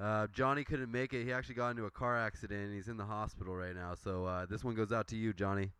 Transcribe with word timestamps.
Uh, 0.00 0.26
Johnny 0.32 0.62
couldn't 0.62 0.92
make 0.92 1.14
it. 1.14 1.24
He 1.24 1.32
actually 1.32 1.54
got 1.54 1.70
into 1.70 1.86
a 1.86 1.90
car 1.90 2.18
accident 2.18 2.74
he's 2.74 2.88
in 2.88 2.98
the 2.98 3.04
hospital 3.04 3.54
right 3.56 3.74
now. 3.74 3.94
So 3.94 4.26
uh, 4.26 4.46
this 4.46 4.62
one 4.62 4.74
goes 4.74 4.92
out 4.92 5.06
to 5.08 5.16
you, 5.16 5.32
Johnny. 5.32 5.72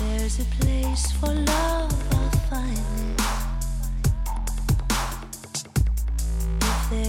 There's 0.00 0.38
a 0.38 0.44
place 0.60 1.12
for 1.12 1.26
love, 1.26 2.14
I'll 2.14 2.30
find 2.48 3.01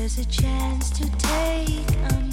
There's 0.04 0.20
a 0.20 0.26
chance 0.26 0.90
to 1.00 1.10
take 1.12 1.90
a 2.12 2.33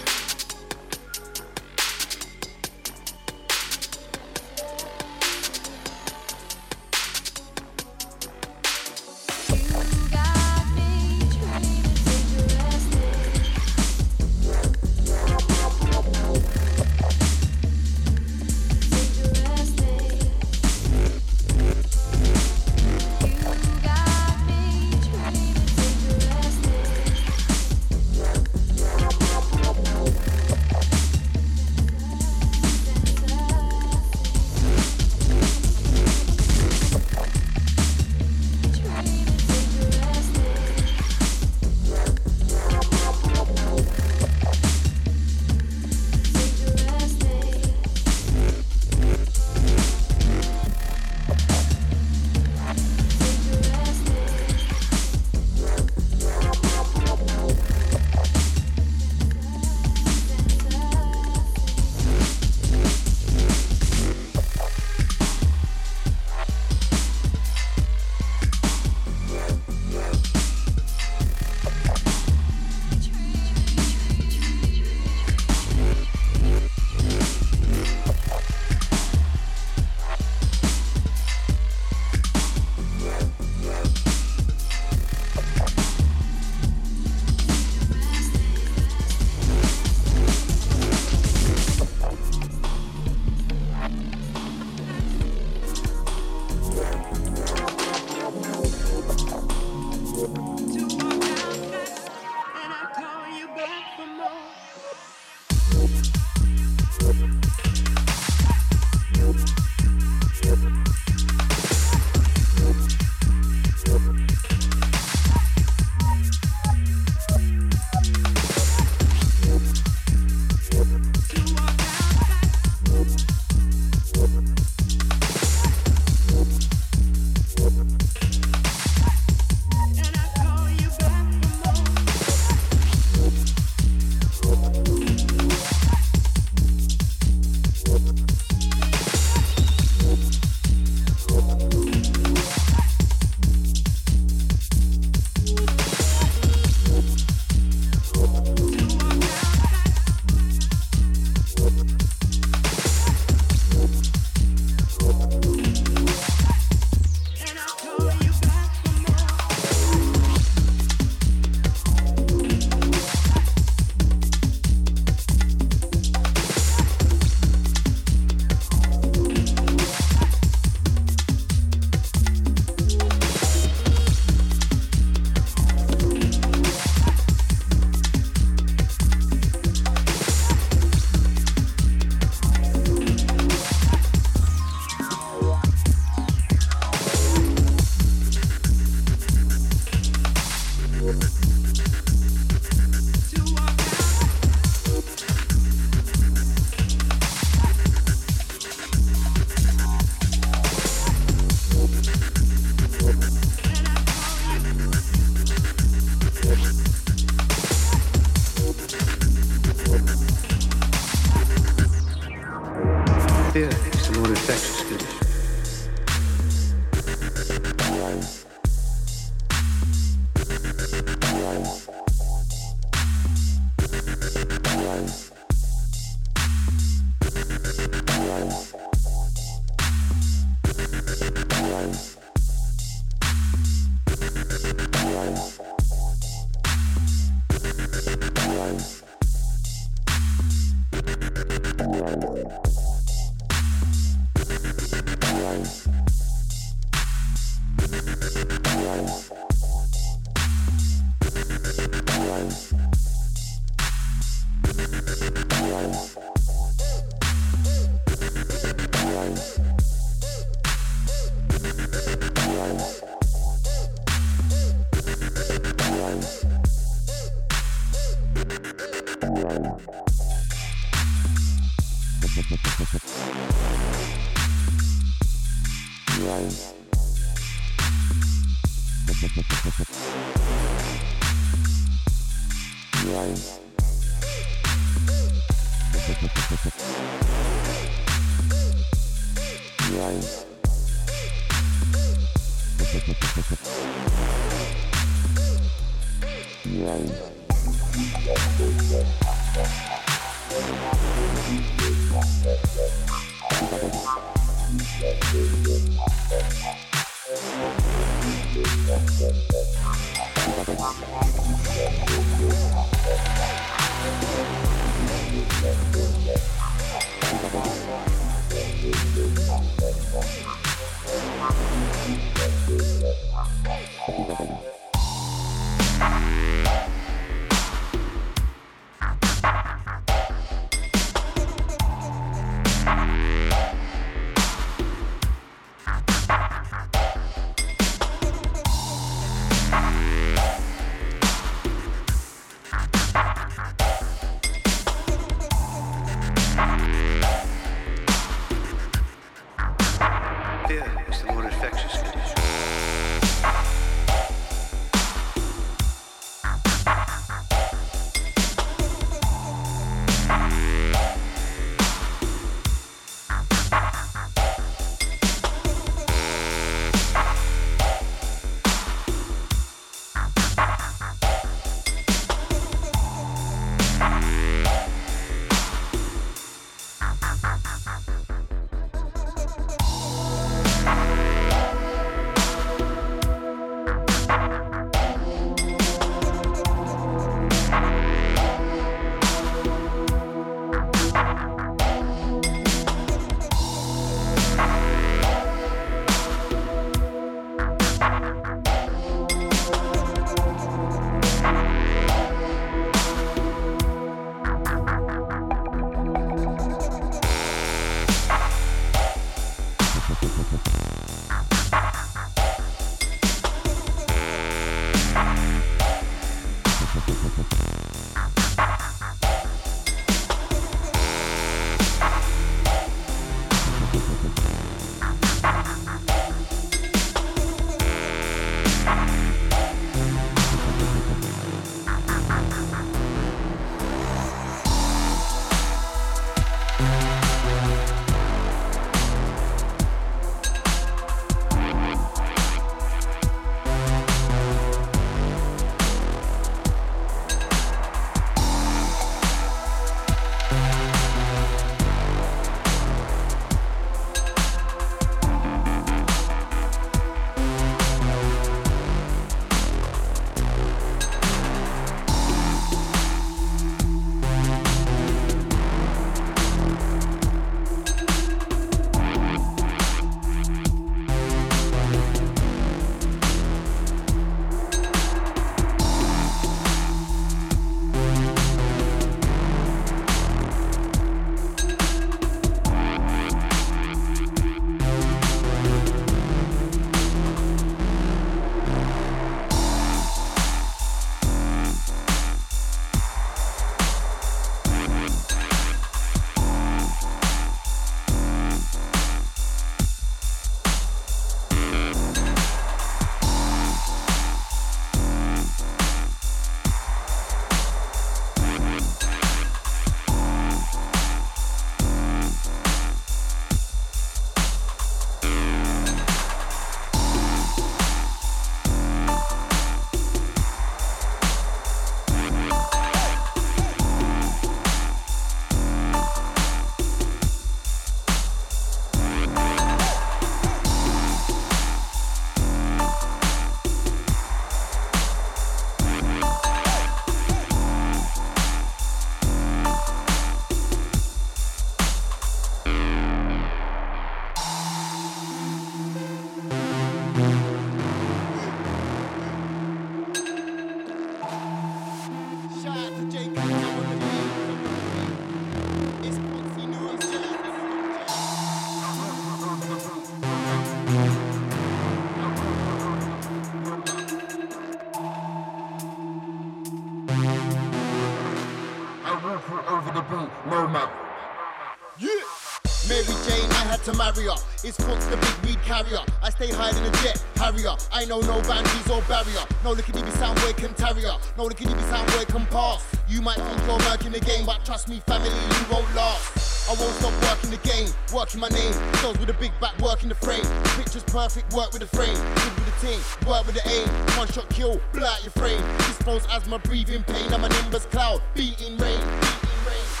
The 574.76 575.16
big 575.16 575.50
weed 575.50 575.62
carrier. 575.64 575.98
I 576.22 576.30
stay 576.30 576.52
higher 576.52 576.72
than 576.72 576.84
a 576.84 576.90
jet 577.02 577.24
harrier. 577.36 577.74
I 577.92 578.04
know 578.04 578.20
no 578.20 578.40
boundaries 578.42 578.88
or 578.88 579.02
barrier. 579.02 579.44
No 579.64 579.74
me 579.74 580.10
sound 580.12 580.40
boy 580.40 580.52
can 580.52 580.74
tarry 580.74 581.02
her. 581.02 581.18
No 581.36 581.48
me 581.48 581.56
sound 581.56 582.06
boy 582.12 582.24
can 582.26 582.46
pass. 582.46 582.86
You 583.08 583.20
might 583.20 583.36
think 583.36 583.66
you're 583.66 583.78
murking 583.80 584.12
the 584.12 584.20
game, 584.20 584.46
but 584.46 584.64
trust 584.64 584.88
me, 584.88 585.00
family, 585.06 585.28
you 585.30 585.66
won't 585.72 585.92
last. 585.96 586.68
I 586.70 586.74
won't 586.74 586.94
stop 586.94 587.12
working 587.24 587.50
the 587.50 587.56
game, 587.68 587.90
working 588.14 588.38
my 588.38 588.48
name. 588.48 588.72
Shows 589.02 589.18
with 589.18 589.30
a 589.30 589.34
big 589.34 589.50
back, 589.60 589.76
working 589.80 590.08
the 590.08 590.14
frame. 590.14 590.44
Pictures 590.76 591.02
perfect, 591.02 591.52
work 591.52 591.72
with 591.72 591.80
the 591.82 591.88
frame. 591.88 592.14
Good 592.14 592.54
with 592.54 592.66
the 592.70 592.86
team, 592.86 593.00
work 593.26 593.46
with 593.46 593.56
the 593.56 593.68
aim. 593.68 593.88
One 594.16 594.28
shot 594.28 594.48
kill, 594.50 594.80
blow 594.92 595.06
out 595.06 595.24
your 595.24 595.32
frame. 595.32 595.60
Flows 596.04 596.26
asthma, 596.30 596.60
breathing 596.60 597.02
pain. 597.02 597.32
I'm 597.34 597.42
a 597.42 597.48
nimbus 597.48 597.86
cloud, 597.86 598.22
beating 598.34 598.76
rain, 598.78 599.00
beating 599.00 599.66
rain. 599.66 600.00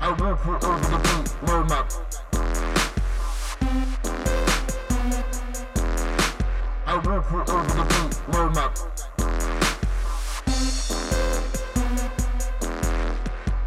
I 0.00 0.10
walk 0.12 0.46
over 0.46 0.78
the 0.78 0.98
beat, 0.98 1.27
map. 1.42 1.92
I 6.86 6.94
walk 6.96 7.32
it 7.32 7.48
over 7.50 7.74
the 7.74 7.84
beat, 7.88 8.14
map. 8.54 8.78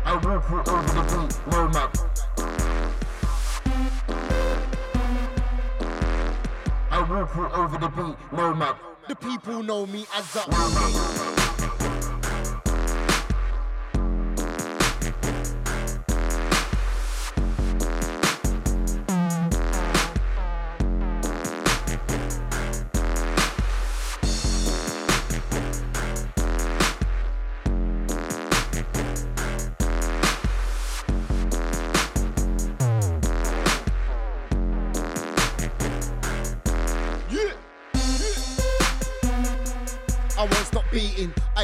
I 0.06 0.14
walk 0.16 0.52
it 0.52 0.68
over 0.70 0.92
the 0.94 1.04
beat, 1.12 1.34
map. 1.74 1.92
I 6.92 6.94
walk 7.10 7.36
it 7.36 7.52
over 7.58 7.78
the 7.78 7.90
beat, 7.90 8.18
no 8.34 8.54
map. 8.54 8.80
The 9.08 9.16
people 9.16 9.64
know 9.64 9.86
me 9.86 10.06
as 10.16 10.36
a 10.36 10.50
No 10.52 11.81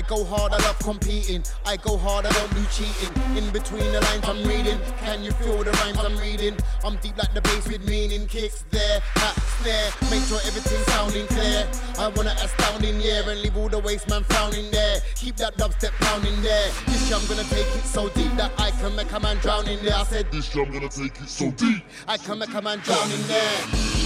go 0.08 0.24
hard, 0.24 0.54
I 0.54 0.58
love 0.60 0.80
competing. 0.80 1.44
I 1.66 1.78
go 1.78 1.98
hard, 1.98 2.26
I 2.26 2.32
don't 2.32 2.54
do 2.56 2.64
cheating. 2.72 3.12
In 3.38 3.50
between 3.52 3.92
the 3.92 4.02
lines 4.02 4.24
I'm 4.28 4.44
reading. 4.44 4.80
Can 5.04 5.24
you 5.24 5.32
feel 5.32 5.64
the 5.64 5.72
rhymes 5.72 6.00
I'm 6.00 6.18
reading? 6.18 6.56
I'm 6.84 6.96
deep 6.98 7.18
like 7.18 7.34
the 7.34 7.42
bass 7.42 7.68
with 7.68 7.86
meaning. 7.88 8.28
Kicks 8.28 8.64
there, 8.72 9.00
hat, 9.16 9.36
snare. 9.62 9.92
Make 10.10 10.24
sure 10.24 10.40
everything's 10.46 10.86
sounding 10.88 11.28
clear. 11.28 11.68
I 12.00 12.08
wanna 12.10 12.36
astounding, 12.42 13.02
yeah, 13.02 13.28
and 13.30 13.42
leave 13.42 13.58
all 13.58 13.70
the 13.70 13.80
waste 13.80 14.10
man 14.10 14.24
frowning 14.24 14.72
there. 14.72 15.02
Keep 15.16 15.38
that 15.38 15.58
dubstep 15.58 15.92
pounding 16.00 16.42
there. 16.42 16.72
This 16.88 17.10
year 17.10 17.20
I'm 17.20 17.28
gonna 17.28 17.44
take 17.50 17.68
it 17.68 17.84
so 17.84 18.10
deep 18.10 18.32
that 18.38 18.52
I 18.58 18.72
can 18.72 18.96
make 18.96 19.12
a 19.12 19.20
man 19.20 19.38
drown 19.38 19.68
in 19.68 19.84
there. 19.84 19.96
I 19.96 20.04
said, 20.04 20.32
This 20.32 20.54
year 20.56 20.66
I'm 20.66 20.72
gonna 20.72 20.90
take 20.90 21.20
it 21.20 21.30
so 21.30 21.52
deep. 21.52 21.84
I 22.08 22.18
can 22.18 22.40
make 22.40 22.54
a 22.54 22.62
man 22.62 22.80
drown 22.80 23.12
in 23.12 23.28
there. 23.28 23.97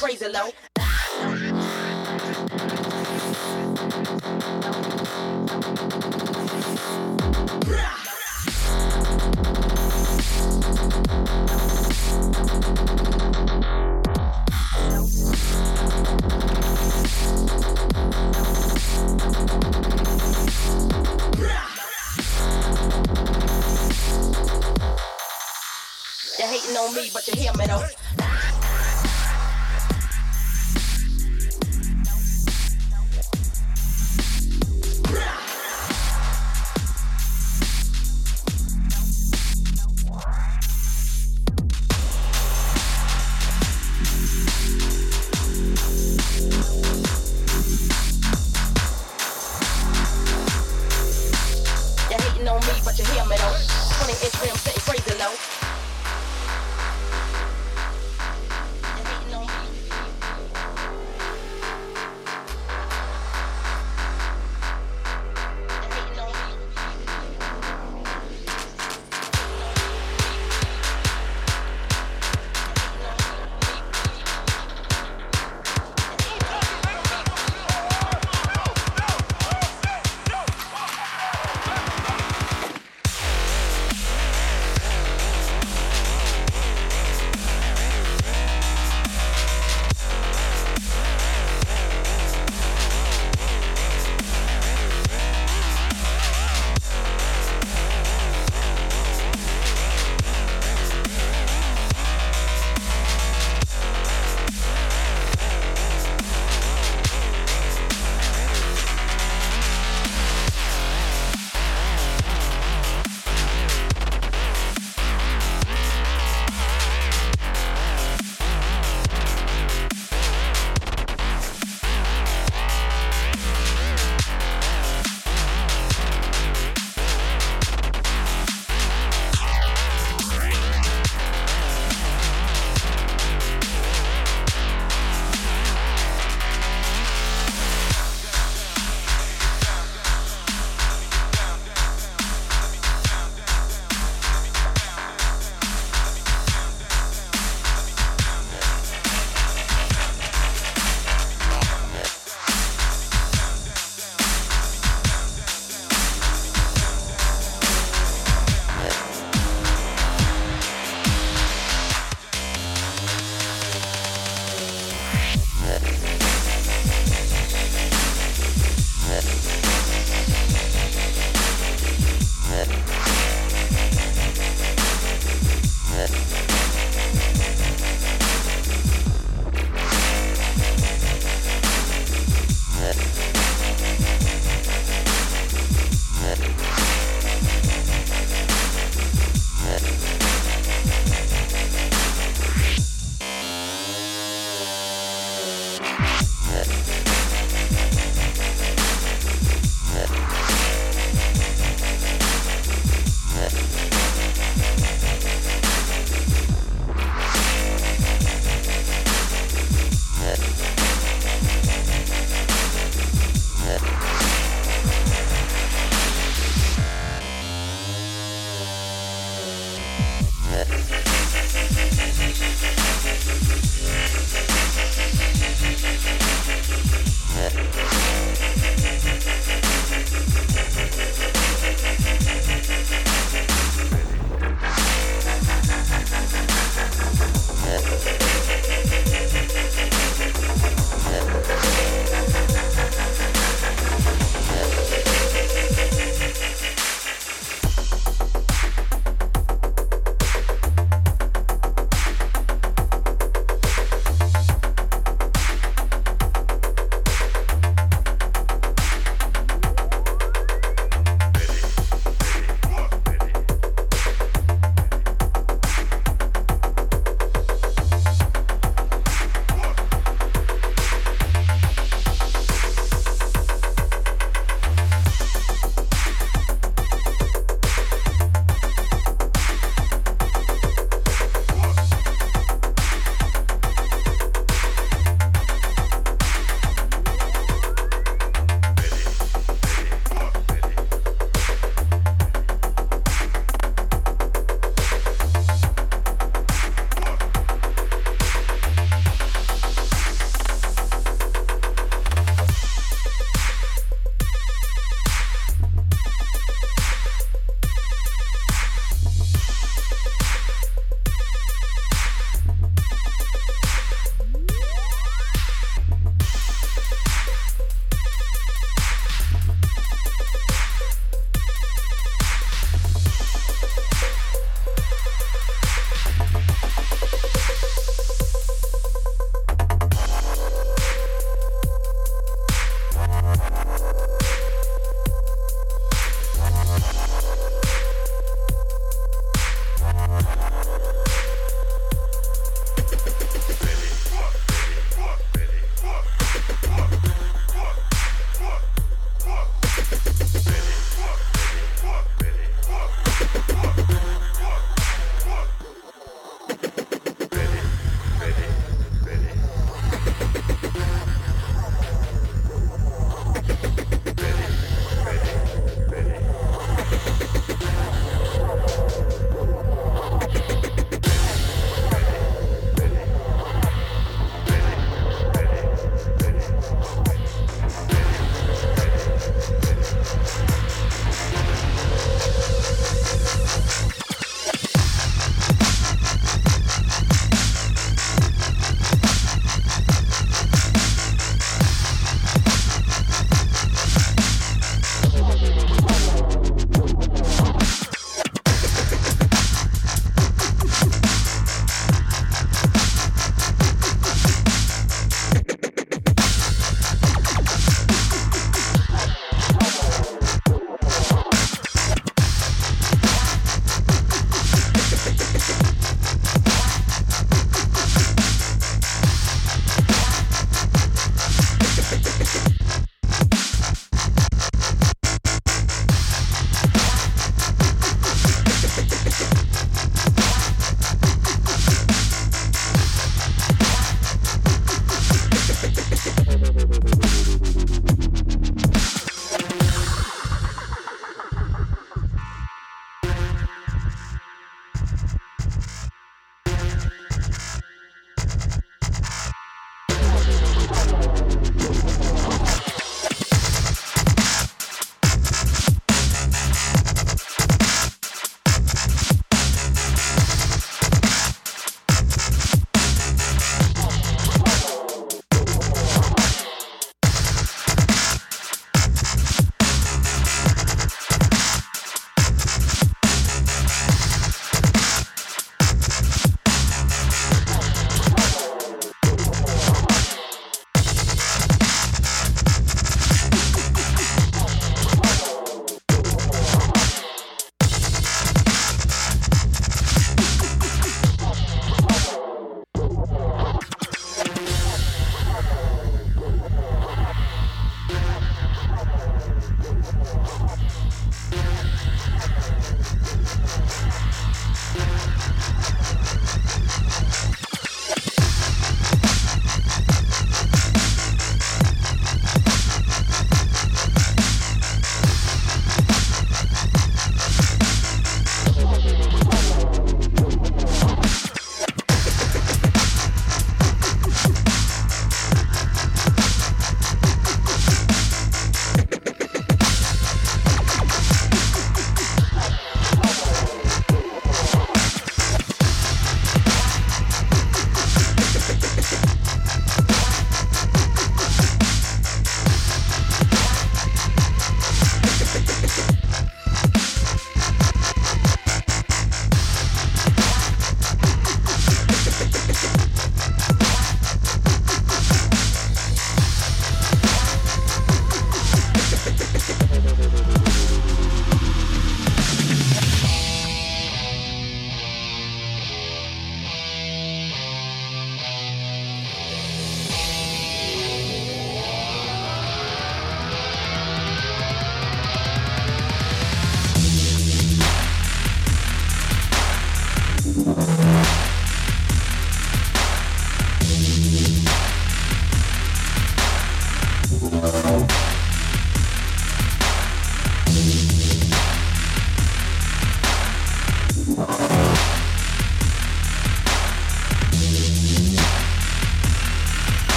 Crazy 0.00 0.28
low. 0.28 0.48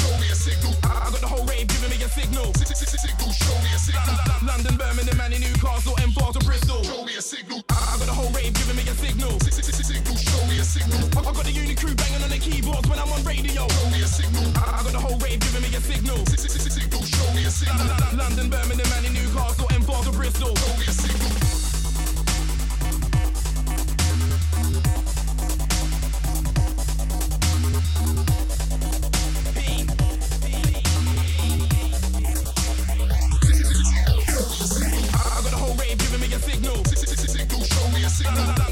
Show 0.00 0.14
me 0.18 0.28
a 0.32 0.36
signal. 0.36 0.72
I 0.84 1.06
I 1.06 1.08
got 1.12 1.20
the 1.20 1.28
whole 1.28 1.44
rave 1.44 1.68
giving 1.68 1.90
me 1.90 1.98
a 2.02 2.08
signal. 2.08 2.48
Signal, 2.54 3.32
show 3.32 3.56
me 3.60 3.70
a 3.74 3.78
signal. 3.78 4.16
London, 4.42 4.74
Birmingham, 4.76 5.20
and 5.20 5.34
in 5.34 5.40
Newcastle, 5.44 5.94
and 6.00 6.14
Bars 6.14 6.36
or 6.36 6.44
Bristol. 6.44 6.82
Show 6.82 7.04
me 7.04 7.16
a 7.16 7.22
signal. 7.22 7.60
I 7.68 7.76
I 7.76 7.98
got 7.98 8.06
the 8.08 8.16
whole 8.16 8.30
rave 8.32 8.54
giving 8.54 8.76
me 8.76 8.84
a 8.88 8.94
signal. 8.94 9.36
Signal, 9.40 10.16
show 10.16 10.42
me 10.46 10.58
a 10.58 10.64
signal. 10.64 11.02
I 11.16 11.20
I 11.20 11.32
got 11.32 11.44
the 11.44 11.52
uni 11.52 11.74
crew 11.74 11.94
banging 11.94 12.22
on 12.22 12.30
the 12.30 12.38
keyboards 12.38 12.88
when 12.88 12.98
I'm 12.98 13.10
on 13.12 13.22
radio. 13.24 13.68
Show 13.68 13.88
me 13.90 14.00
a 14.02 14.08
signal. 14.08 14.46
I 14.56 14.80
I 14.80 14.82
got 14.84 14.92
the 14.92 15.00
whole 15.00 15.18
rave 15.18 15.40
giving 15.40 15.62
me 15.62 15.70
a 15.76 15.80
signal. 15.80 16.24
Signal, 16.26 17.02
show 17.04 17.28
me 17.34 17.44
a 17.44 17.50
signal. 17.50 17.86
London, 18.16 18.48
Birmingham, 18.48 18.92
and 18.96 19.06
in 19.06 19.12
Newcastle, 19.14 19.68
and 19.70 19.84
or 19.88 20.12
Bristol. 20.12 20.54
Show 20.56 20.76
me 20.78 20.86
a 20.86 20.92
signal. 20.92 21.59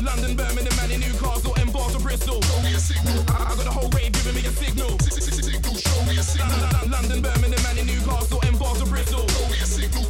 London, 0.09 0.37
Birmingham, 0.37 0.79
and 0.83 0.93
in 0.93 1.01
Newcastle, 1.01 1.55
and 1.61 1.71
Bars 1.71 1.95
or 1.95 2.01
Bristol. 2.01 2.41
Show 2.41 2.63
me 2.63 2.73
a 2.73 2.79
signal. 2.81 3.21
I 3.29 3.55
got 3.57 3.65
the 3.65 3.71
whole 3.71 3.91
rave 3.91 4.13
giving 4.13 4.35
me 4.35 4.41
a 4.41 4.51
signal. 4.51 4.99
Signal, 4.99 5.75
show 5.77 6.05
me 6.07 6.17
a 6.17 6.23
signal. 6.23 6.89
London, 6.89 7.21
Birmingham, 7.21 7.67
and 7.69 7.79
in 7.79 7.87
Newcastle, 7.87 8.41
and 8.47 8.59
Bars 8.59 8.81
or 8.81 8.87
Bristol. 8.87 9.29
Show 9.29 9.49
me 9.49 9.59
a 9.61 9.67
signal. 9.67 10.05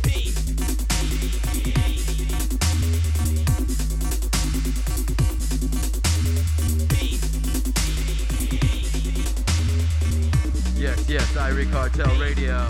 Yes, 10.79 11.09
yes, 11.09 11.33
Irie 11.35 11.71
Cartel 11.73 12.15
Radio. 12.21 12.69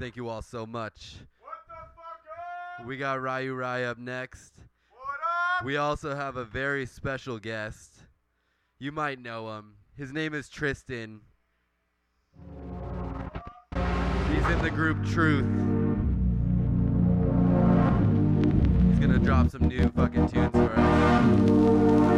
Thank 0.00 0.16
you 0.16 0.28
all 0.28 0.42
so 0.42 0.66
much. 0.66 1.18
We 2.88 2.96
got 2.96 3.20
Ryu 3.20 3.52
Rai 3.52 3.84
up 3.84 3.98
next. 3.98 4.54
What 4.88 5.00
up? 5.58 5.62
We 5.66 5.76
also 5.76 6.16
have 6.16 6.38
a 6.38 6.44
very 6.44 6.86
special 6.86 7.38
guest. 7.38 7.92
You 8.78 8.92
might 8.92 9.20
know 9.20 9.58
him. 9.58 9.74
His 9.94 10.10
name 10.10 10.32
is 10.32 10.48
Tristan. 10.48 11.20
He's 13.74 14.46
in 14.46 14.62
the 14.62 14.70
group 14.70 15.04
Truth. 15.04 15.44
He's 18.88 18.98
gonna 18.98 19.18
drop 19.18 19.50
some 19.50 19.68
new 19.68 19.90
fucking 19.90 20.30
tunes 20.30 20.52
for 20.52 20.72
us. 20.74 22.17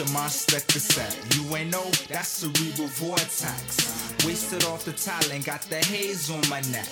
S. 0.00 0.08
That's 0.08 0.10
your 0.10 0.20
monster 0.20 0.60
cassette. 0.60 1.34
You 1.34 1.56
ain't 1.56 1.72
know 1.72 1.84
that's 2.08 2.28
cerebral 2.28 2.88
vortex. 2.88 4.14
Wasted 4.24 4.64
off 4.64 4.84
the 4.84 4.92
talent, 4.92 5.46
got 5.46 5.62
the 5.62 5.76
haze 5.76 6.30
on 6.30 6.42
my 6.48 6.60
neck. 6.72 6.86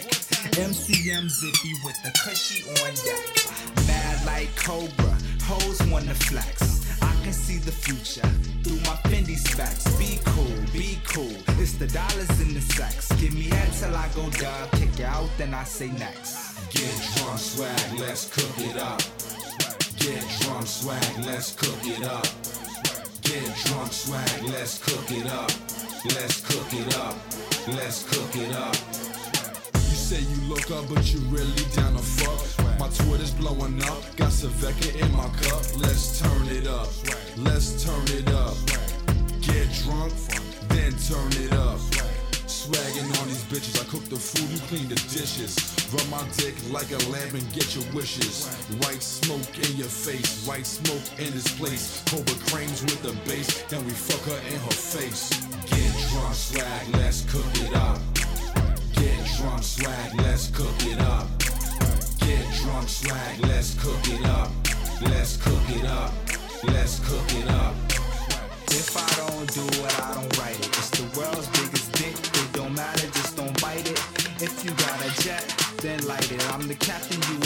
MCM 0.59 1.29
zippy 1.29 1.75
with 1.85 1.97
the 2.03 2.11
cushy 2.25 2.69
on 2.69 2.95
deck. 3.05 3.87
Mad 3.87 4.27
like 4.27 4.55
Cobra, 4.57 5.17
hoes 5.43 5.81
wanna 5.87 6.15
flex. 6.15 6.85
I 7.03 7.13
can 7.23 7.33
see 7.33 7.59
the 7.59 7.71
future 7.71 8.27
through 8.63 8.81
my 8.81 8.97
Fendi 9.11 9.37
specs. 9.37 9.87
Be 9.99 10.19
cool, 10.25 10.57
be 10.73 10.99
cool. 11.07 11.37
It's 11.61 11.75
the 11.75 11.87
dollars 11.87 12.41
in 12.41 12.55
the 12.55 12.61
sex. 12.61 13.13
Give 13.21 13.35
me 13.35 13.43
head 13.43 13.73
till 13.73 13.95
I 13.95 14.09
go 14.15 14.29
dub. 14.31 14.71
Kick 14.73 14.99
you 14.99 15.05
out, 15.05 15.31
then 15.39 15.55
I 15.55 15.65
say 15.65 15.91
next. 15.93 16.59
Get 16.71 16.95
drunk, 17.17 17.39
swag, 17.39 18.01
let's 18.01 18.29
cook 18.31 18.59
it 18.59 18.77
up. 18.77 19.01
Get 19.99 20.25
drunk, 20.41 20.67
swag, 20.67 21.25
let's 21.25 21.55
cook 21.55 21.85
it 21.85 22.05
up. 22.05 22.46
Get 23.37 23.55
drunk, 23.67 23.93
swag, 23.93 24.43
let's 24.45 24.79
cook 24.79 25.11
it 25.11 25.27
up. 25.27 25.51
Let's 26.07 26.41
cook 26.41 26.73
it 26.73 26.97
up. 26.97 27.15
Let's 27.69 28.03
cook 28.05 28.35
it 28.35 28.51
up. 28.55 28.75
You 29.75 29.97
say 30.09 30.21
you 30.23 30.41
look 30.49 30.71
up, 30.71 30.89
but 30.89 31.05
you 31.13 31.21
really 31.29 31.53
down 31.75 31.93
to 31.93 31.99
fuck. 31.99 32.81
My 32.81 32.89
Twitter's 32.89 33.33
blowing 33.33 33.83
up, 33.85 34.17
got 34.17 34.31
Svedka 34.31 34.97
in 34.97 35.13
my 35.13 35.29
cup. 35.45 35.63
Let's 35.77 36.19
turn 36.19 36.47
it 36.49 36.67
up, 36.67 36.89
let's 37.37 37.85
turn 37.85 38.07
it 38.17 38.27
up. 38.31 38.57
Get 39.43 39.71
drunk, 39.85 40.15
then 40.71 40.93
turn 40.97 41.33
it 41.45 41.53
up. 41.53 41.79
Swagging 42.49 43.21
on 43.21 43.29
these 43.29 43.45
bitches, 43.51 43.79
I 43.79 43.85
cook 43.91 44.05
the 44.05 44.17
food, 44.17 44.49
you 44.49 44.61
clean 44.69 44.89
the 44.89 44.95
dishes. 44.95 45.76
Rub 45.93 46.09
my 46.11 46.27
dick 46.37 46.55
like 46.71 46.91
a 46.91 46.99
lamp 47.11 47.35
and 47.35 47.53
get 47.53 47.75
your 47.75 47.85
wishes. 47.95 48.49
White 48.83 49.03
smoke 49.03 49.57
in 49.57 49.77
your 49.77 49.87
face, 49.87 50.47
white 50.47 50.67
smoke 50.67 51.07
in 51.19 51.33
this 51.33 51.47
place. 51.57 52.03
Cobra 52.07 52.35
cranes 52.49 52.83
with 52.83 53.03
the 53.03 53.13
bass, 53.29 53.63
then 53.69 53.85
we 53.85 53.93
fuck 53.93 54.21
her 54.27 54.41
in 54.49 54.59
her 54.59 54.77
face. 54.77 55.31
Get 55.67 55.93
drunk, 56.11 56.35
swag, 56.35 56.89
let's 56.95 57.23
cook 57.31 57.47
it 57.55 57.75
up. 57.77 58.01
Get 58.95 59.19
drunk, 59.37 59.63
swag, 59.63 60.15
let's 60.17 60.51
cook 60.51 60.75
it 60.87 61.01
up. 61.01 61.29
Get 62.19 62.45
drunk, 62.63 62.89
swag, 62.89 63.41
let's 63.47 63.75
cook 63.75 64.09
it 64.09 64.25
up. 64.27 64.51
Let's 65.03 65.37
cook 65.37 65.71
it 65.71 65.85
up. 65.85 66.13
Let's 66.65 66.99
cook 67.09 67.33
it 67.35 67.49
up. 67.51 67.75
If 68.69 68.97
I 68.97 69.09
don't 69.21 69.47
do 69.55 69.65
it, 69.85 70.01
I 70.03 70.15
don't 70.15 70.39
write 70.39 70.59
it. 70.59 70.67
It's 70.67 70.91
the 70.91 71.05
world's 71.19 71.47
biggest 71.49 71.93
dick. 71.93 72.15
It 72.15 72.53
don't 72.53 72.75
matter, 72.75 73.07
just 73.09 73.37
don't 73.37 73.61
bite 73.63 73.89
it. 73.89 74.01
If 74.43 74.65
you 74.65 74.71
got 74.73 75.01
a 75.07 75.23
jet, 75.23 75.56
captain, 76.79 77.21
you 77.33 77.46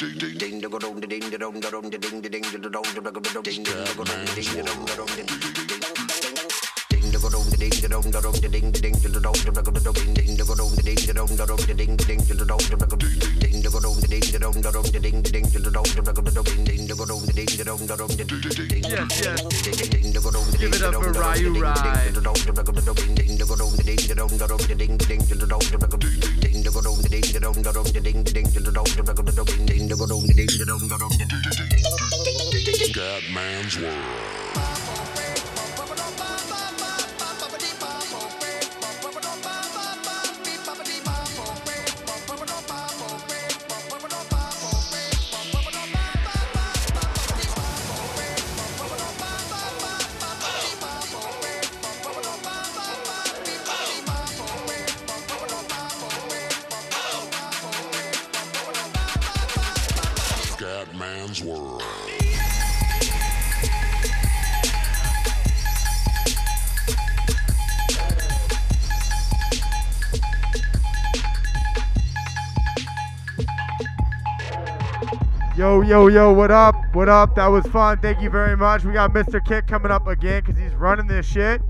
Yo, 75.91 76.07
yo, 76.07 76.31
what 76.31 76.51
up? 76.51 76.73
What 76.93 77.09
up? 77.09 77.35
That 77.35 77.47
was 77.47 77.67
fun. 77.67 77.99
Thank 77.99 78.21
you 78.21 78.29
very 78.29 78.55
much. 78.55 78.85
We 78.85 78.93
got 78.93 79.11
Mr. 79.11 79.43
Kick 79.43 79.67
coming 79.67 79.91
up 79.91 80.07
again 80.07 80.41
because 80.41 80.57
he's 80.57 80.73
running 80.73 81.05
this 81.05 81.25
shit. 81.25 81.61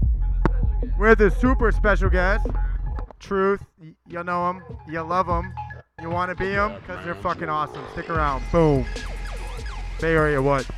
With 0.99 1.21
a 1.21 1.31
super 1.31 1.71
special 1.71 2.07
guest. 2.07 2.45
Truth. 3.19 3.63
Y- 3.81 3.95
you 4.07 4.23
know 4.23 4.51
him. 4.51 4.61
You 4.87 5.01
love 5.01 5.25
him. 5.25 5.51
You 5.99 6.11
want 6.11 6.29
to 6.29 6.35
be 6.35 6.51
him 6.51 6.75
because 6.75 7.03
they're 7.03 7.15
fucking 7.15 7.49
awesome. 7.49 7.83
Stick 7.93 8.11
around. 8.11 8.43
Boom. 8.51 8.85
Bay 9.99 10.13
Area, 10.13 10.39
what? 10.39 10.69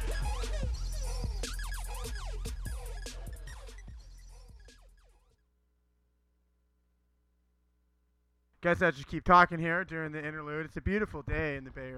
Guess 8.61 8.81
I 8.81 8.91
just 8.91 9.07
keep 9.07 9.25
talking 9.25 9.59
here 9.59 9.83
during 9.83 10.13
the 10.13 10.25
interlude. 10.25 10.65
It's 10.65 10.77
a 10.77 10.81
beautiful 10.81 11.23
day 11.23 11.57
in 11.57 11.65
the 11.65 11.71
Bay 11.71 11.91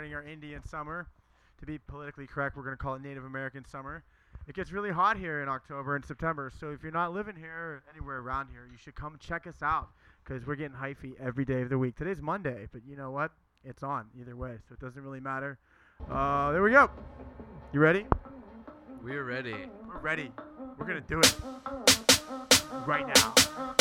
Our 0.00 0.24
Indian 0.24 0.64
summer. 0.64 1.06
To 1.60 1.66
be 1.66 1.76
politically 1.76 2.26
correct, 2.26 2.56
we're 2.56 2.62
going 2.62 2.76
to 2.76 2.82
call 2.82 2.94
it 2.94 3.02
Native 3.02 3.26
American 3.26 3.66
summer. 3.66 4.02
It 4.48 4.54
gets 4.54 4.72
really 4.72 4.90
hot 4.90 5.18
here 5.18 5.42
in 5.42 5.48
October 5.48 5.94
and 5.94 6.02
September, 6.02 6.50
so 6.58 6.70
if 6.70 6.82
you're 6.82 6.90
not 6.90 7.12
living 7.12 7.36
here 7.36 7.50
or 7.50 7.82
anywhere 7.94 8.18
around 8.18 8.48
here, 8.50 8.66
you 8.72 8.78
should 8.78 8.94
come 8.94 9.18
check 9.20 9.46
us 9.46 9.62
out 9.62 9.90
because 10.24 10.46
we're 10.46 10.56
getting 10.56 10.76
hyphy 10.76 11.12
every 11.20 11.44
day 11.44 11.60
of 11.60 11.68
the 11.68 11.76
week. 11.76 11.96
Today's 11.96 12.22
Monday, 12.22 12.66
but 12.72 12.80
you 12.88 12.96
know 12.96 13.10
what? 13.10 13.30
It's 13.62 13.82
on 13.82 14.06
either 14.18 14.34
way, 14.34 14.56
so 14.66 14.72
it 14.72 14.80
doesn't 14.80 15.02
really 15.02 15.20
matter. 15.20 15.58
Uh, 16.10 16.50
there 16.52 16.62
we 16.62 16.70
go. 16.70 16.90
You 17.74 17.80
ready? 17.80 18.06
We're 19.04 19.24
ready. 19.24 19.54
We're 19.86 19.98
ready. 19.98 20.32
We're 20.78 20.86
going 20.86 21.02
to 21.02 21.06
do 21.06 21.20
it 21.20 21.36
right 22.86 23.06
now. 23.06 23.76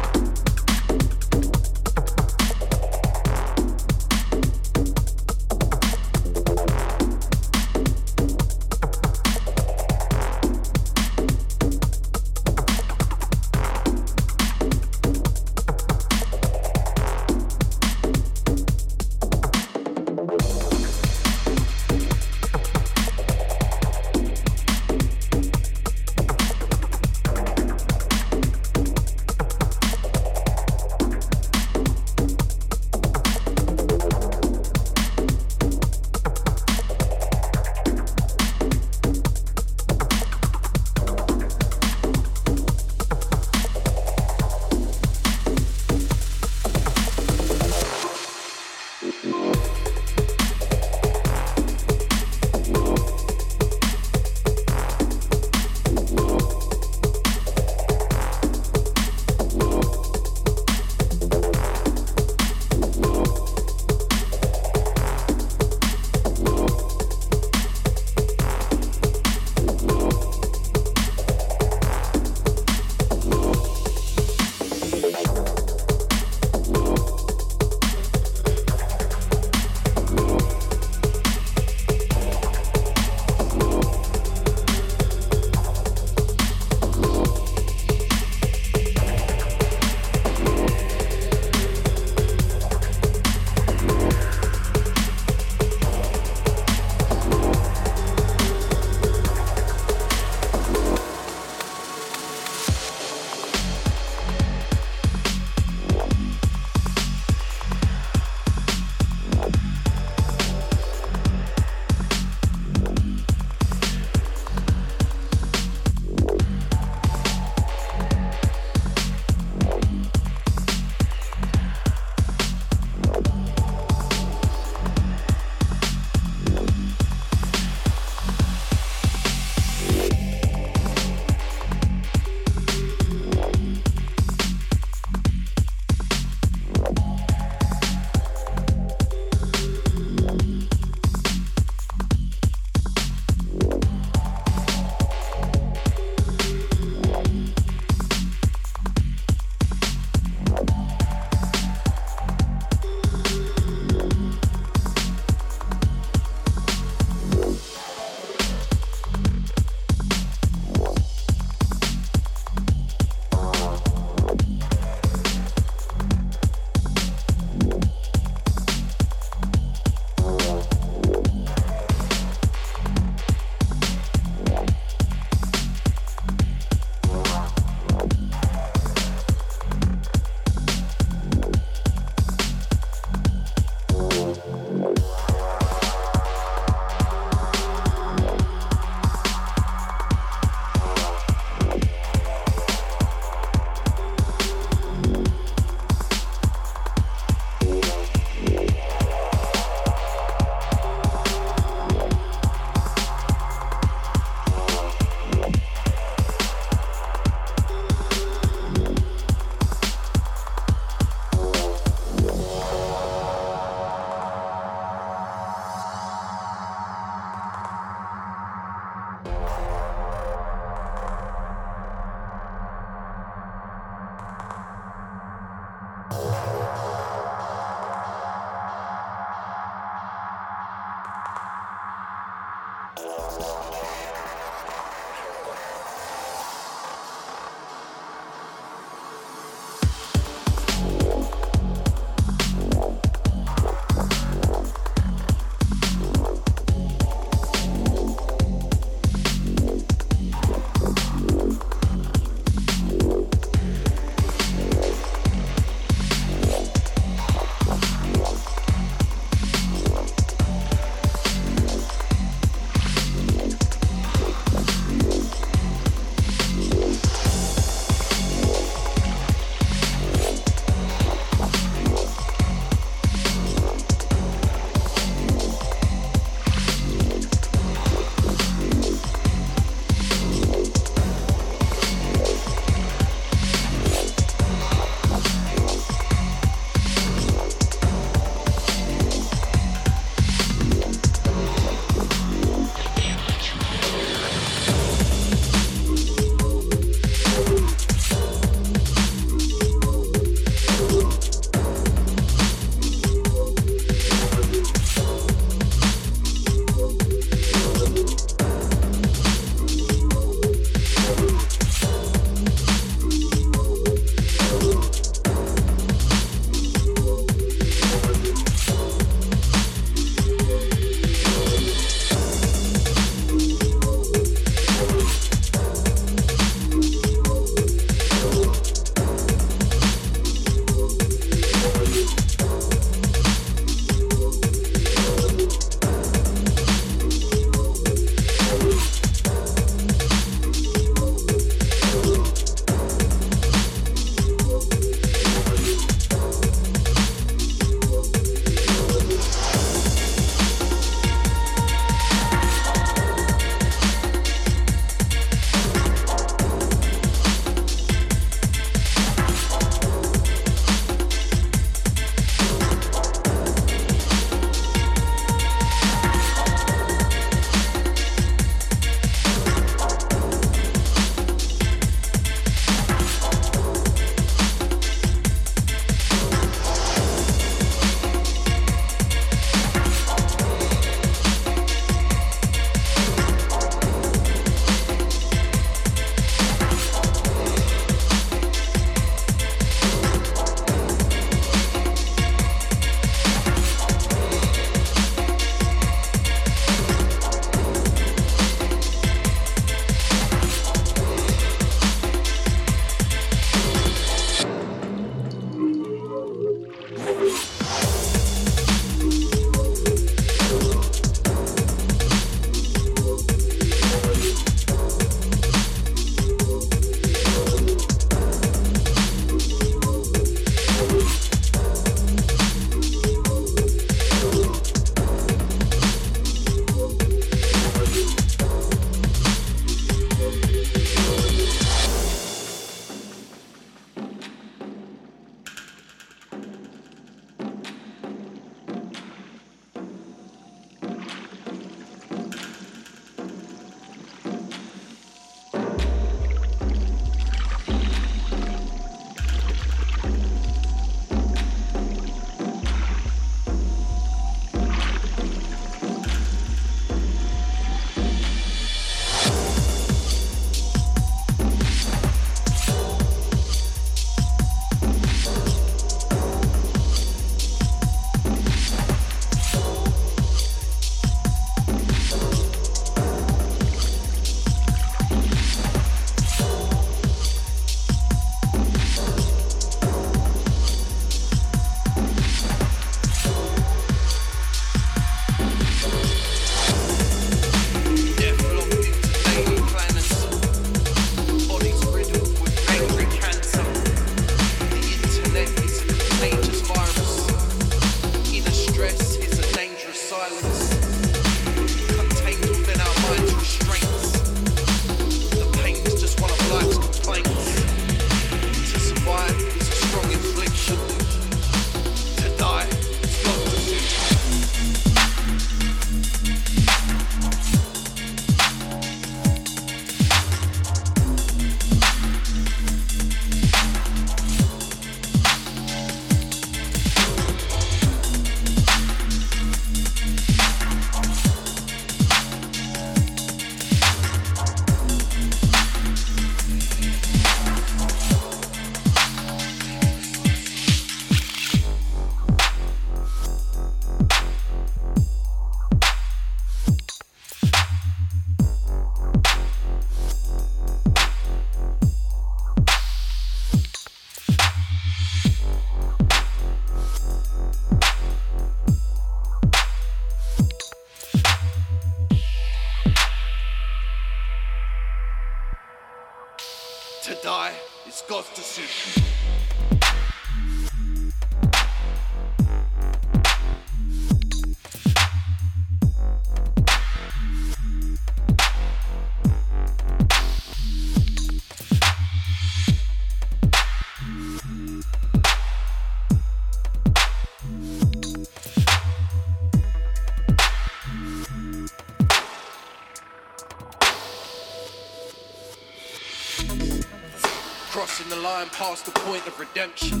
Line 598.42 598.50
past 598.50 598.86
the 598.86 598.90
point 599.02 599.24
of 599.28 599.38
redemption. 599.38 600.00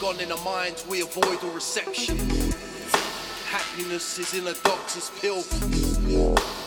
Gone 0.00 0.20
in 0.20 0.30
our 0.30 0.44
minds, 0.44 0.86
we 0.86 1.00
avoid 1.00 1.42
all 1.42 1.50
reception. 1.50 2.16
Happiness 3.46 4.20
is 4.20 4.34
in 4.34 4.46
a 4.46 4.54
doctor's 4.62 5.10
pill. 5.18 5.42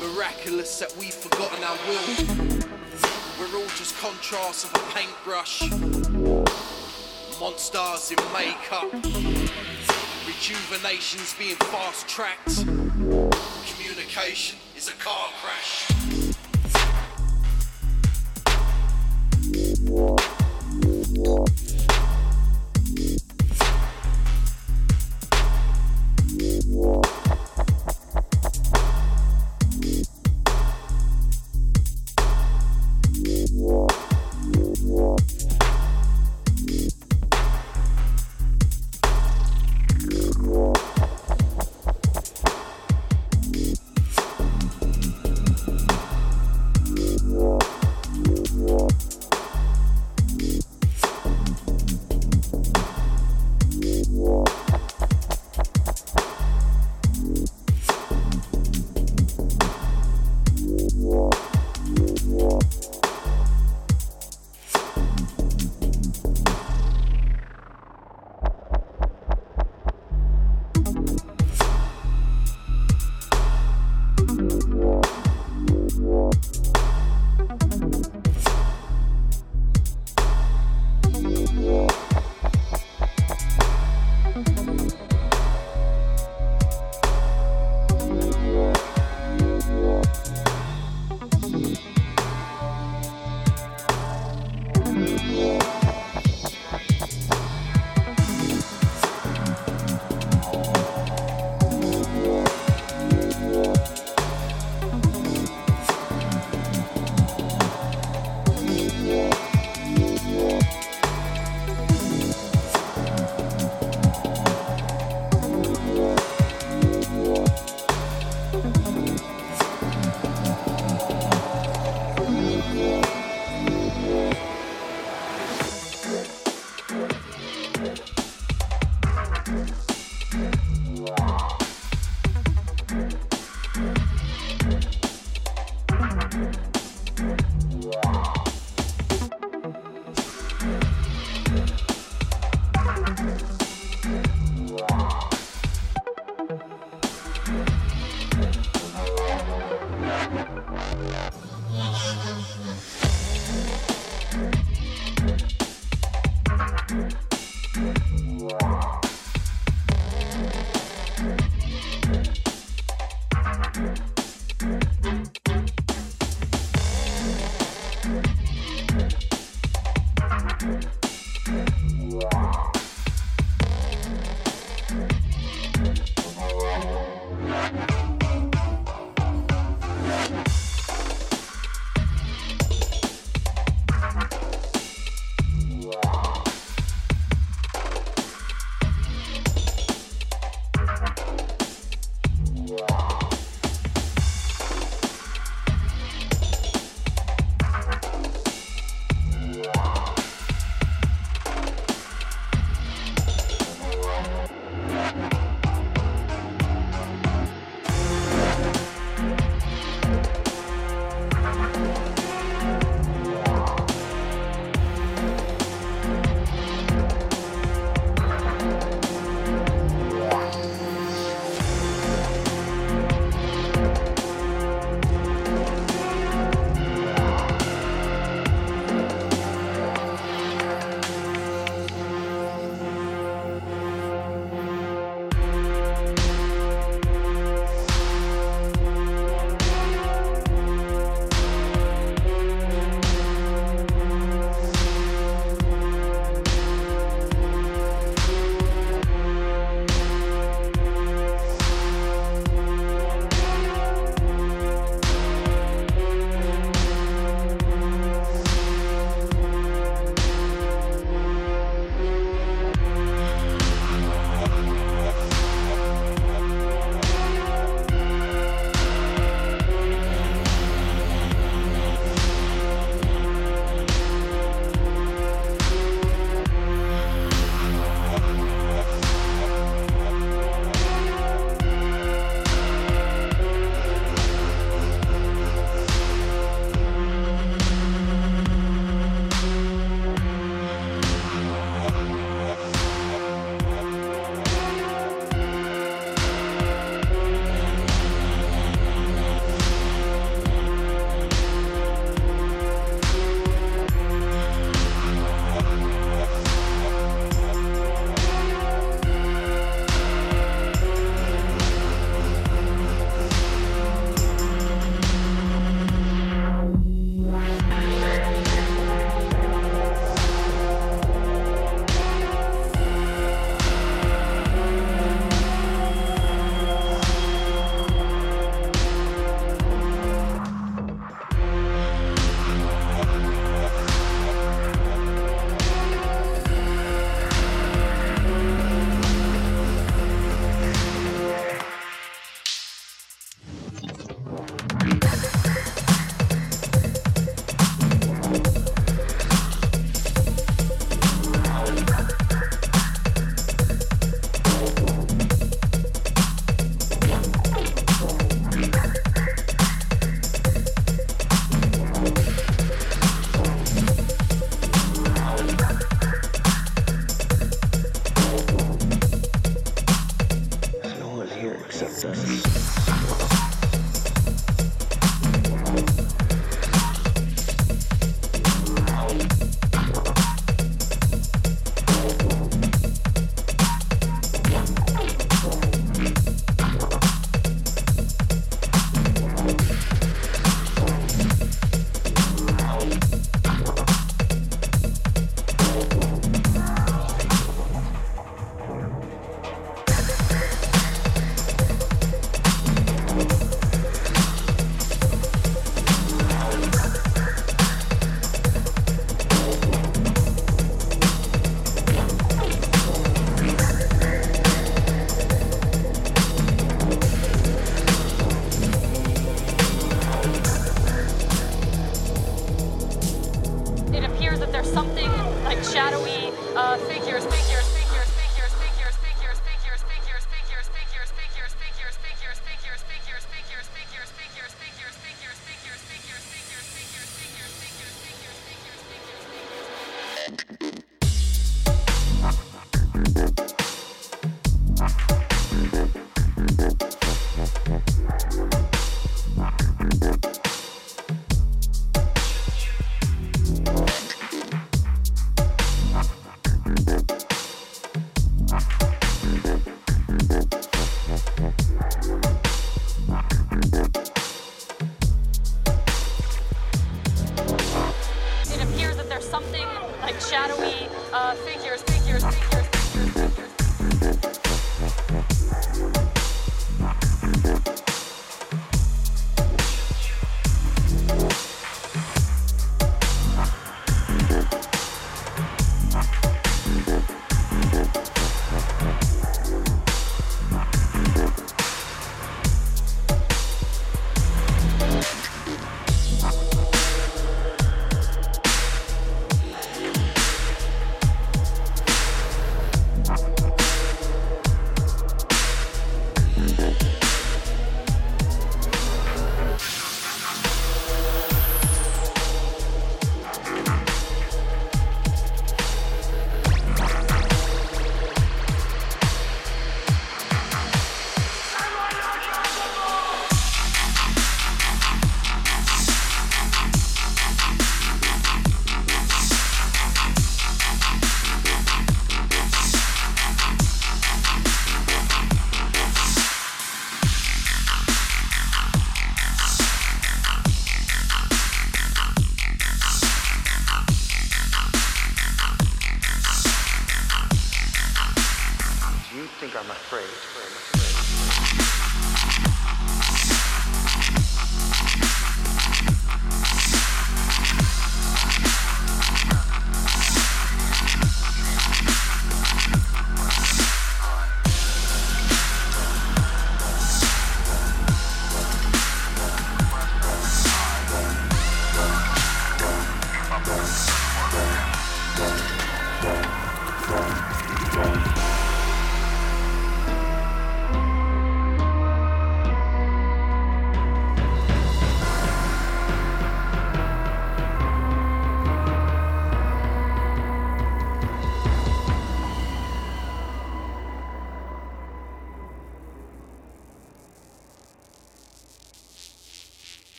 Miraculous 0.00 0.80
that 0.80 0.92
we've 0.98 1.14
forgotten 1.14 1.62
our 1.62 1.76
will. 1.86 2.02
We're 3.38 3.60
all 3.60 3.68
just 3.76 3.96
contrasts 3.98 4.64
of 4.64 4.74
a 4.74 4.80
paintbrush. 4.92 5.70
Monsters 7.38 8.10
in 8.10 8.18
makeup. 8.32 8.92
Rejuvenation's 10.26 11.32
being 11.34 11.54
fast 11.54 12.08
tracked. 12.08 12.64
Communication 12.64 14.58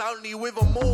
only 0.00 0.34
with 0.34 0.60
a 0.60 0.64
mortgage. 0.64 0.85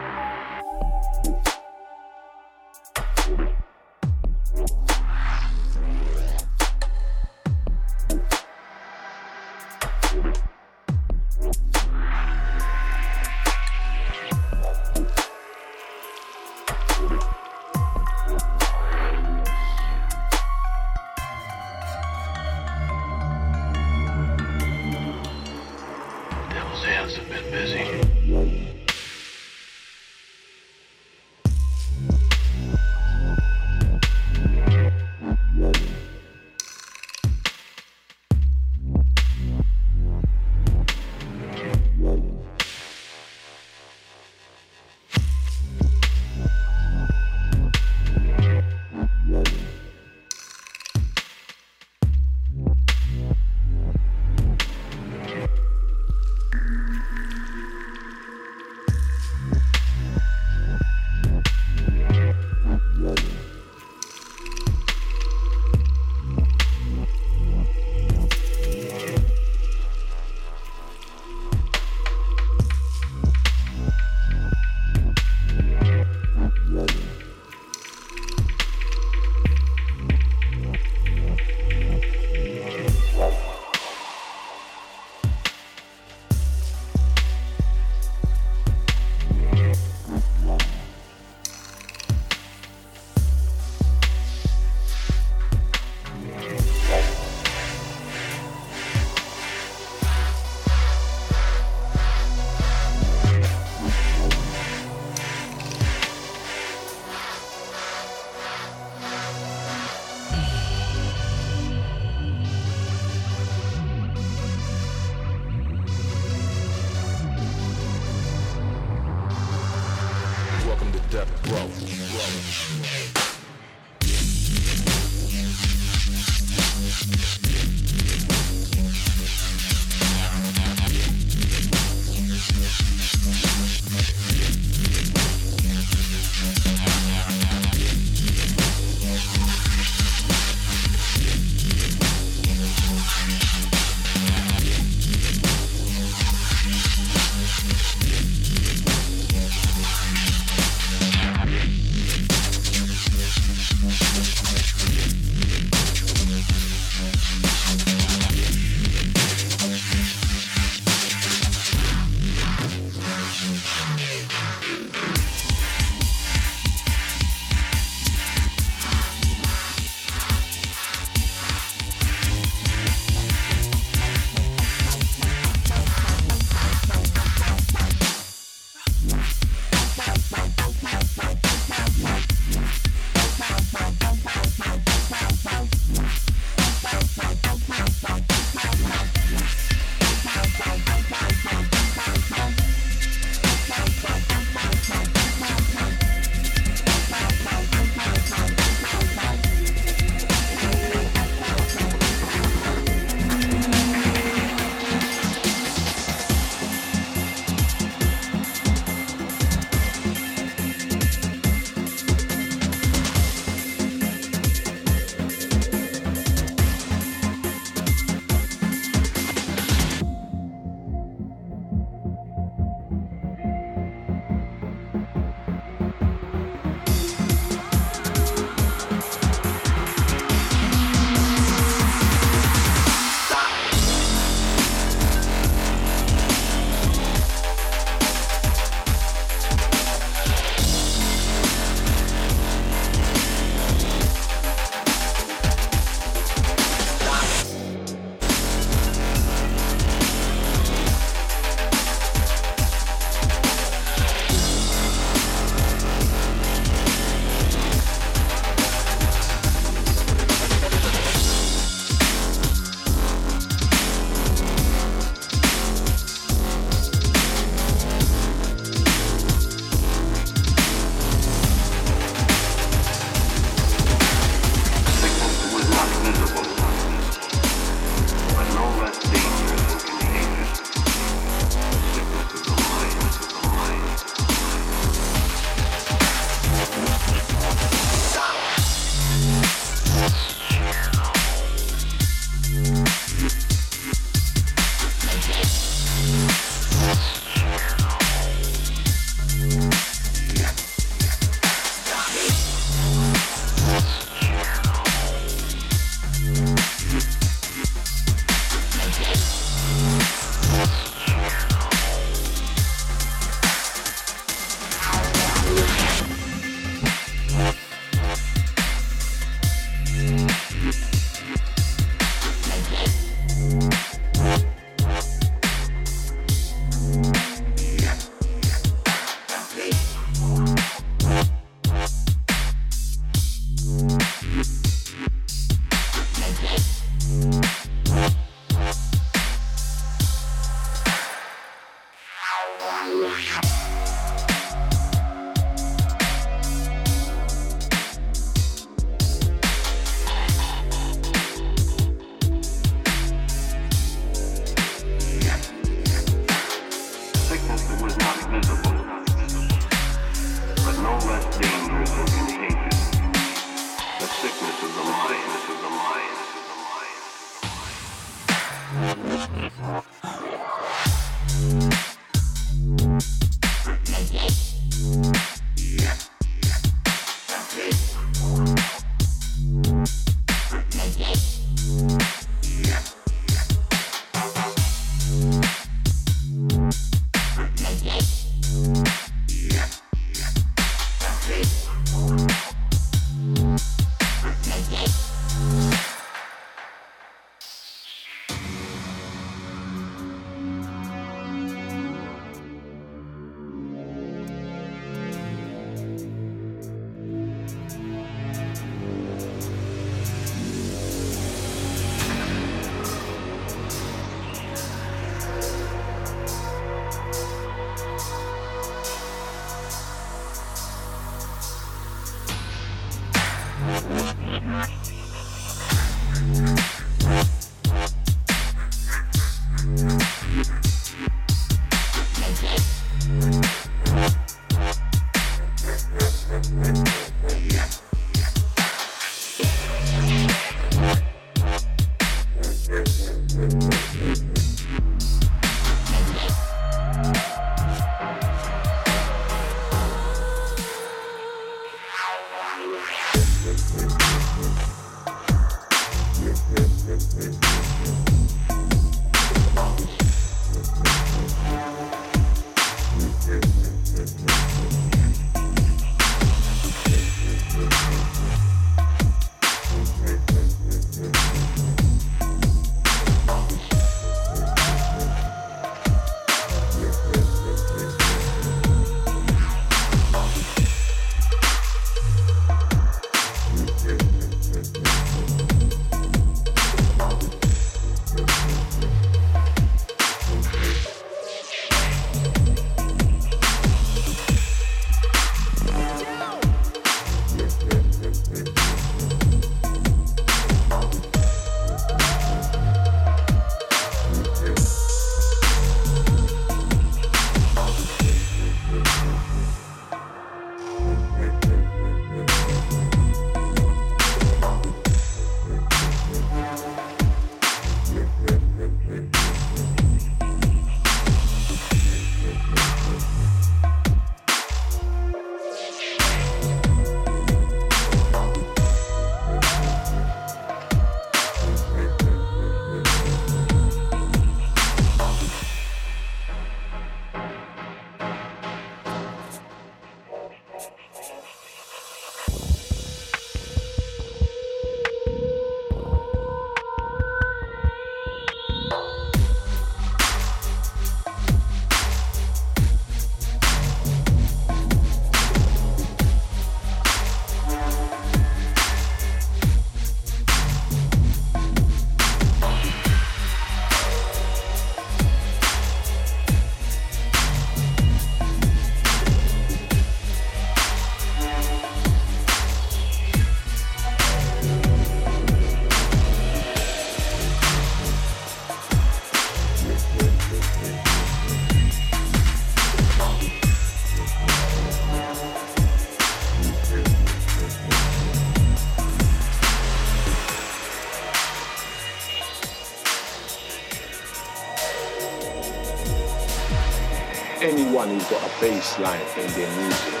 Anyone 597.82 597.98
who's 597.98 598.10
got 598.10 598.22
a 598.22 598.40
bass 598.40 598.78
line 598.78 599.00
in 599.16 599.32
their 599.32 599.56
music. 599.56 600.00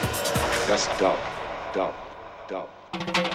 That's 0.66 0.86
dub, 0.98 1.18
dub, 1.72 1.94
dub. 2.48 3.29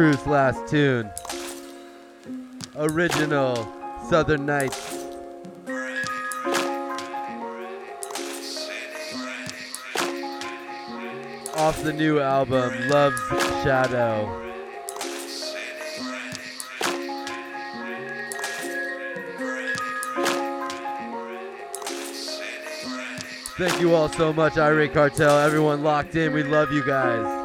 Last 0.00 0.66
tune. 0.66 1.10
Original 2.74 3.70
Southern 4.08 4.46
Nights. 4.46 4.96
Off 11.54 11.82
the 11.82 11.92
new 11.92 12.18
album, 12.18 12.88
Love's 12.88 13.20
Shadow. 13.62 14.38
Thank 23.58 23.78
you 23.82 23.94
all 23.94 24.08
so 24.08 24.32
much, 24.32 24.54
Irie 24.54 24.90
Cartel. 24.90 25.38
Everyone 25.38 25.82
locked 25.82 26.16
in. 26.16 26.32
We 26.32 26.42
love 26.42 26.72
you 26.72 26.82
guys. 26.86 27.39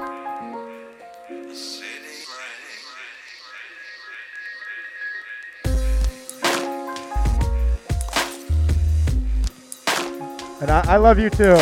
I, 10.75 10.95
I 10.95 10.97
love 10.97 11.17
you 11.17 11.29
too. 11.29 11.55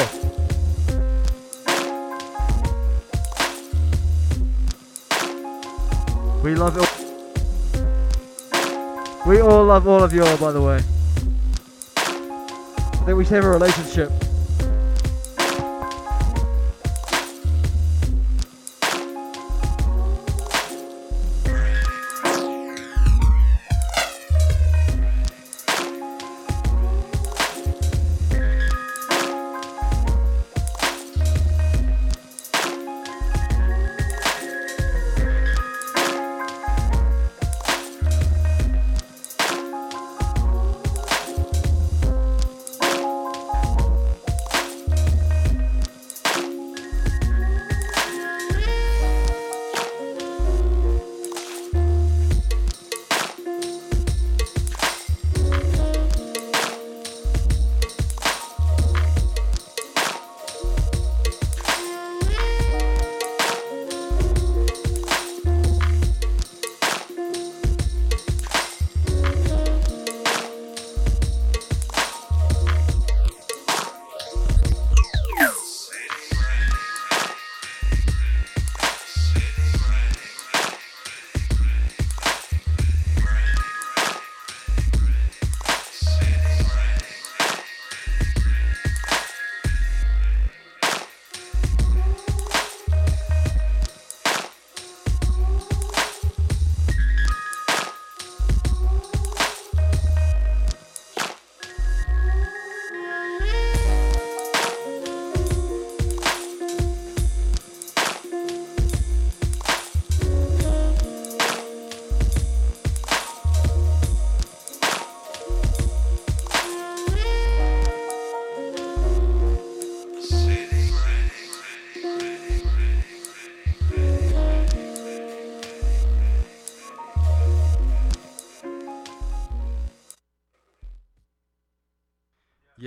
We 6.42 6.56
love 6.56 6.80
it. 6.80 6.90
We 9.27 9.40
all 9.40 9.66
love 9.66 9.88
all 9.88 10.01
of 10.01 10.14
you 10.14 10.25
all, 10.25 10.38
by 10.38 10.51
the 10.51 10.64
way. 10.64 10.77
I 11.95 13.06
think 13.06 13.16
we 13.16 13.25
have 13.25 13.43
a 13.43 13.50
relationship. 13.51 14.23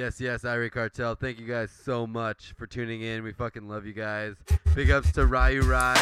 Yes, 0.07 0.21
yes, 0.21 0.43
Irie 0.43 0.71
Cartel. 0.71 1.17
Thank 1.17 1.41
you 1.41 1.49
guys 1.49 1.69
so 1.85 2.07
much 2.07 2.55
for 2.57 2.65
tuning 2.65 3.03
in. 3.03 3.25
We 3.25 3.33
fucking 3.33 3.69
love 3.69 3.87
you 3.87 3.93
guys. 3.93 4.37
Big 4.73 4.89
ups 4.89 5.11
to 5.15 5.27
Ryu 5.27 5.63
Rai 5.63 5.99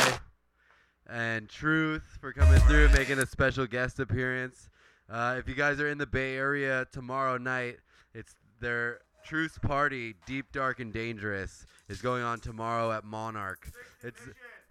and 1.08 1.48
Truth 1.48 2.18
for 2.20 2.30
coming 2.30 2.60
through, 2.60 2.90
making 2.90 3.18
a 3.18 3.24
special 3.24 3.66
guest 3.66 4.00
appearance. 4.00 4.68
Uh, 5.08 5.36
if 5.38 5.48
you 5.48 5.54
guys 5.54 5.80
are 5.80 5.88
in 5.88 5.96
the 5.96 6.04
Bay 6.06 6.36
Area 6.36 6.86
tomorrow 6.92 7.38
night, 7.38 7.78
it's 8.12 8.34
they're 8.60 8.98
Truth 9.24 9.62
Party, 9.62 10.16
Deep, 10.26 10.52
Dark, 10.52 10.80
and 10.80 10.92
Dangerous, 10.92 11.64
is 11.88 12.02
going 12.02 12.22
on 12.22 12.40
tomorrow 12.40 12.92
at 12.92 13.04
Monarch. 13.04 13.70
It's 14.02 14.20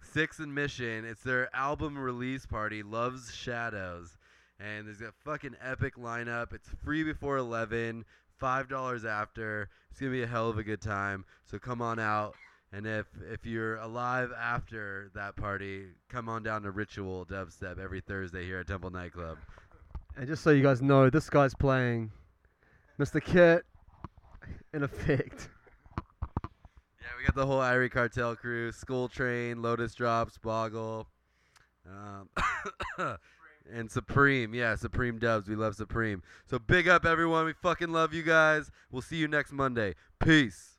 Six 0.00 0.38
and 0.38 0.54
Mission. 0.54 1.04
It's 1.04 1.24
their 1.24 1.52
album 1.56 1.98
release 1.98 2.46
party, 2.46 2.84
Love's 2.84 3.34
Shadows. 3.34 4.16
And 4.60 4.86
there's 4.86 5.00
a 5.00 5.10
fucking 5.24 5.56
epic 5.60 5.96
lineup. 5.96 6.52
It's 6.52 6.68
free 6.84 7.02
before 7.02 7.36
11, 7.38 8.04
$5 8.40 9.04
after. 9.04 9.68
It's 9.90 10.00
going 10.00 10.12
to 10.12 10.18
be 10.18 10.22
a 10.22 10.26
hell 10.26 10.48
of 10.48 10.58
a 10.58 10.62
good 10.62 10.80
time. 10.80 11.24
So 11.46 11.58
come 11.58 11.80
on 11.80 11.98
out. 11.98 12.34
And 12.72 12.86
if, 12.86 13.06
if 13.30 13.46
you're 13.46 13.76
alive 13.76 14.30
after 14.36 15.10
that 15.14 15.36
party, 15.36 15.86
come 16.08 16.28
on 16.28 16.42
down 16.42 16.62
to 16.62 16.72
Ritual 16.72 17.24
Dubstep 17.24 17.78
every 17.78 18.00
Thursday 18.00 18.44
here 18.44 18.58
at 18.58 18.66
Temple 18.66 18.90
Nightclub. 18.90 19.38
And 20.16 20.26
just 20.26 20.42
so 20.42 20.50
you 20.50 20.62
guys 20.62 20.82
know, 20.82 21.08
this 21.10 21.30
guy's 21.30 21.54
playing 21.54 22.10
Mr. 22.98 23.22
Kit 23.22 23.64
in 24.72 24.82
effect. 24.82 25.48
Yeah, 27.00 27.08
we 27.18 27.24
got 27.24 27.34
the 27.34 27.46
whole 27.46 27.60
Irie 27.60 27.90
Cartel 27.90 28.34
crew: 28.34 28.72
School 28.72 29.08
Train, 29.08 29.60
Lotus 29.60 29.94
Drops, 29.94 30.38
Boggle, 30.38 31.06
um, 31.88 32.28
and 33.72 33.90
Supreme. 33.90 34.54
Yeah, 34.54 34.76
Supreme 34.76 35.18
Dubs. 35.18 35.48
We 35.48 35.56
love 35.56 35.74
Supreme. 35.74 36.22
So 36.48 36.58
big 36.58 36.88
up, 36.88 37.04
everyone. 37.04 37.46
We 37.46 37.52
fucking 37.52 37.92
love 37.92 38.12
you 38.12 38.22
guys. 38.22 38.70
We'll 38.90 39.02
see 39.02 39.16
you 39.16 39.28
next 39.28 39.52
Monday. 39.52 39.94
Peace. 40.18 40.73